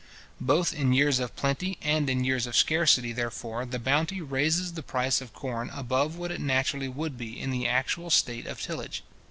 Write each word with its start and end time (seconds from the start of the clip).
Both 0.39 0.73
in 0.73 0.93
years 0.93 1.19
of 1.19 1.35
plenty 1.35 1.77
and 1.79 2.09
in 2.09 2.23
years 2.23 2.47
of 2.47 2.55
scarcity, 2.57 3.13
therefore, 3.13 3.67
the 3.67 3.77
bounty 3.77 4.19
raises 4.19 4.73
the 4.73 4.81
price 4.81 5.21
of 5.21 5.31
corn 5.31 5.69
above 5.69 6.15
what 6.15 6.31
it 6.31 6.41
naturally 6.41 6.87
would 6.89 7.19
be 7.19 7.39
in 7.39 7.51
the 7.51 7.67
actual 7.67 8.09
state 8.09 8.47
of 8.47 8.59
tillage. 8.59 9.03